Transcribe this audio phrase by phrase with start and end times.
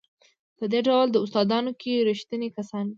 [0.57, 2.89] په دې ډول داستانونو کې ریښتوني کسان وي.